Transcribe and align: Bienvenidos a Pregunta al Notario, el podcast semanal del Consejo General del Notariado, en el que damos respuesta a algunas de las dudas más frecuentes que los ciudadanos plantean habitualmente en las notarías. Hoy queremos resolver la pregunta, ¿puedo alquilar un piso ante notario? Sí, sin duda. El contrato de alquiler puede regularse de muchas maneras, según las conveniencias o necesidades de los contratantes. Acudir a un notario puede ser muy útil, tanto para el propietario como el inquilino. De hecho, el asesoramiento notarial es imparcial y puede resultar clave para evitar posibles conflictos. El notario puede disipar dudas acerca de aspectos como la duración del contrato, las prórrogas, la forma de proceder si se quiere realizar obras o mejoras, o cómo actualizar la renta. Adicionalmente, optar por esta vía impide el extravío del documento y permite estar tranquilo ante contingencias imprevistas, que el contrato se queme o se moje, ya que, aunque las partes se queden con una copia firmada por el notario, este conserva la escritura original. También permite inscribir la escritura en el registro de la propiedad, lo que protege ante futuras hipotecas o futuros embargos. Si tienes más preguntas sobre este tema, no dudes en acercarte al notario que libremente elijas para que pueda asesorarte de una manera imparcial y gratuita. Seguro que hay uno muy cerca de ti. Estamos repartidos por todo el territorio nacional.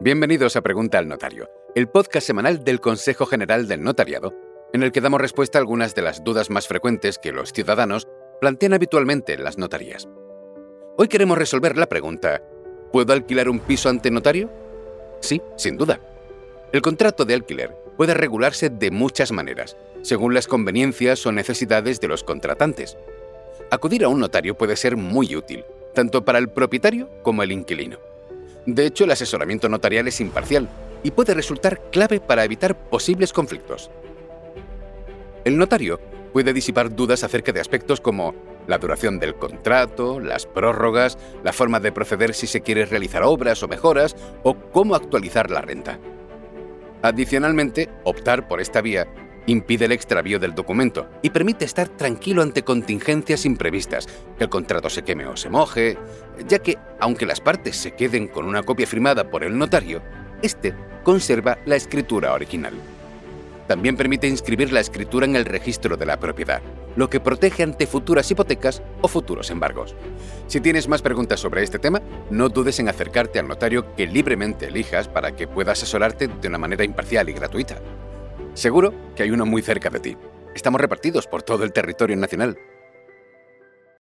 Bienvenidos 0.00 0.54
a 0.54 0.62
Pregunta 0.62 0.98
al 0.98 1.08
Notario, 1.08 1.50
el 1.74 1.88
podcast 1.88 2.24
semanal 2.24 2.62
del 2.62 2.80
Consejo 2.80 3.26
General 3.26 3.66
del 3.66 3.82
Notariado, 3.82 4.32
en 4.72 4.84
el 4.84 4.92
que 4.92 5.00
damos 5.00 5.20
respuesta 5.20 5.58
a 5.58 5.60
algunas 5.60 5.96
de 5.96 6.02
las 6.02 6.22
dudas 6.22 6.50
más 6.50 6.68
frecuentes 6.68 7.18
que 7.18 7.32
los 7.32 7.52
ciudadanos 7.52 8.06
plantean 8.40 8.74
habitualmente 8.74 9.32
en 9.32 9.42
las 9.42 9.58
notarías. 9.58 10.08
Hoy 10.96 11.08
queremos 11.08 11.36
resolver 11.36 11.76
la 11.76 11.88
pregunta, 11.88 12.40
¿puedo 12.92 13.12
alquilar 13.12 13.48
un 13.48 13.58
piso 13.58 13.88
ante 13.88 14.12
notario? 14.12 14.48
Sí, 15.18 15.42
sin 15.56 15.76
duda. 15.76 15.98
El 16.70 16.80
contrato 16.80 17.24
de 17.24 17.34
alquiler 17.34 17.74
puede 17.96 18.14
regularse 18.14 18.70
de 18.70 18.92
muchas 18.92 19.32
maneras, 19.32 19.76
según 20.02 20.32
las 20.32 20.46
conveniencias 20.46 21.26
o 21.26 21.32
necesidades 21.32 22.00
de 22.00 22.06
los 22.06 22.22
contratantes. 22.22 22.96
Acudir 23.72 24.04
a 24.04 24.08
un 24.08 24.20
notario 24.20 24.56
puede 24.56 24.76
ser 24.76 24.96
muy 24.96 25.34
útil, 25.34 25.64
tanto 25.92 26.24
para 26.24 26.38
el 26.38 26.50
propietario 26.50 27.10
como 27.24 27.42
el 27.42 27.50
inquilino. 27.50 28.07
De 28.68 28.84
hecho, 28.84 29.04
el 29.04 29.10
asesoramiento 29.10 29.70
notarial 29.70 30.08
es 30.08 30.20
imparcial 30.20 30.68
y 31.02 31.10
puede 31.10 31.32
resultar 31.32 31.80
clave 31.90 32.20
para 32.20 32.44
evitar 32.44 32.76
posibles 32.90 33.32
conflictos. 33.32 33.90
El 35.46 35.56
notario 35.56 35.98
puede 36.34 36.52
disipar 36.52 36.94
dudas 36.94 37.24
acerca 37.24 37.50
de 37.50 37.60
aspectos 37.60 37.98
como 37.98 38.34
la 38.66 38.76
duración 38.76 39.18
del 39.18 39.36
contrato, 39.36 40.20
las 40.20 40.44
prórrogas, 40.44 41.16
la 41.42 41.54
forma 41.54 41.80
de 41.80 41.92
proceder 41.92 42.34
si 42.34 42.46
se 42.46 42.60
quiere 42.60 42.84
realizar 42.84 43.22
obras 43.22 43.62
o 43.62 43.68
mejoras, 43.68 44.14
o 44.42 44.54
cómo 44.54 44.94
actualizar 44.94 45.50
la 45.50 45.62
renta. 45.62 45.98
Adicionalmente, 47.00 47.88
optar 48.04 48.48
por 48.48 48.60
esta 48.60 48.82
vía 48.82 49.08
impide 49.48 49.86
el 49.86 49.92
extravío 49.92 50.38
del 50.38 50.54
documento 50.54 51.08
y 51.22 51.30
permite 51.30 51.64
estar 51.64 51.88
tranquilo 51.88 52.42
ante 52.42 52.62
contingencias 52.62 53.46
imprevistas, 53.46 54.06
que 54.36 54.44
el 54.44 54.50
contrato 54.50 54.90
se 54.90 55.02
queme 55.02 55.26
o 55.26 55.36
se 55.36 55.48
moje, 55.48 55.98
ya 56.46 56.58
que, 56.58 56.78
aunque 57.00 57.26
las 57.26 57.40
partes 57.40 57.76
se 57.76 57.92
queden 57.92 58.28
con 58.28 58.46
una 58.46 58.62
copia 58.62 58.86
firmada 58.86 59.30
por 59.30 59.44
el 59.44 59.56
notario, 59.56 60.02
este 60.42 60.74
conserva 61.02 61.58
la 61.64 61.76
escritura 61.76 62.34
original. 62.34 62.74
También 63.66 63.96
permite 63.96 64.26
inscribir 64.28 64.72
la 64.72 64.80
escritura 64.80 65.26
en 65.26 65.36
el 65.36 65.44
registro 65.44 65.96
de 65.96 66.06
la 66.06 66.18
propiedad, 66.18 66.62
lo 66.96 67.10
que 67.10 67.20
protege 67.20 67.62
ante 67.62 67.86
futuras 67.86 68.30
hipotecas 68.30 68.82
o 69.02 69.08
futuros 69.08 69.50
embargos. 69.50 69.94
Si 70.46 70.60
tienes 70.60 70.88
más 70.88 71.02
preguntas 71.02 71.40
sobre 71.40 71.62
este 71.62 71.78
tema, 71.78 72.02
no 72.30 72.48
dudes 72.48 72.80
en 72.80 72.88
acercarte 72.88 73.38
al 73.38 73.48
notario 73.48 73.94
que 73.94 74.06
libremente 74.06 74.66
elijas 74.66 75.08
para 75.08 75.36
que 75.36 75.46
pueda 75.46 75.72
asesorarte 75.72 76.28
de 76.28 76.48
una 76.48 76.58
manera 76.58 76.84
imparcial 76.84 77.28
y 77.28 77.34
gratuita. 77.34 77.78
Seguro 78.54 78.92
que 79.14 79.22
hay 79.22 79.30
uno 79.30 79.46
muy 79.46 79.62
cerca 79.62 79.90
de 79.90 80.00
ti. 80.00 80.16
Estamos 80.54 80.80
repartidos 80.80 81.26
por 81.26 81.42
todo 81.42 81.64
el 81.64 81.72
territorio 81.72 82.16
nacional. 82.16 82.58